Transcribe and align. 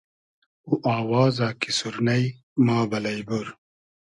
او 0.67 0.73
آوازۂ 0.97 1.47
کی 1.59 1.71
سورنݷ 1.77 2.23
ما 2.65 2.77
بئلݷ 2.89 3.19
بور 3.27 3.47